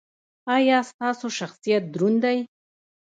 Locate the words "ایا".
0.55-0.77